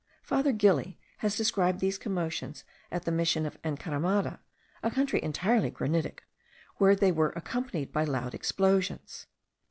[0.23, 4.39] Father Gili has described these commotions at the Mission of Encaramada,
[4.81, 6.23] a country entirely granitic,
[6.77, 9.27] where they were accompanied by loud explosions.